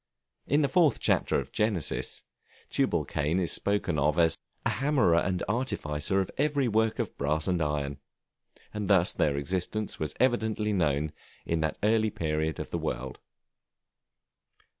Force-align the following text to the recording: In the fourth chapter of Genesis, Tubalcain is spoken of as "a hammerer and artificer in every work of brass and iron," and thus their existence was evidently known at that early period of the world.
In 0.47 0.63
the 0.63 0.67
fourth 0.67 0.99
chapter 0.99 1.37
of 1.39 1.51
Genesis, 1.51 2.23
Tubalcain 2.71 3.37
is 3.39 3.51
spoken 3.51 3.99
of 3.99 4.17
as 4.17 4.35
"a 4.65 4.71
hammerer 4.71 5.17
and 5.19 5.43
artificer 5.47 6.19
in 6.23 6.27
every 6.39 6.67
work 6.67 6.97
of 6.97 7.15
brass 7.19 7.47
and 7.47 7.61
iron," 7.61 7.99
and 8.73 8.87
thus 8.89 9.13
their 9.13 9.37
existence 9.37 9.99
was 9.99 10.15
evidently 10.19 10.73
known 10.73 11.11
at 11.45 11.61
that 11.61 11.77
early 11.83 12.09
period 12.09 12.59
of 12.59 12.71
the 12.71 12.79
world. 12.79 13.19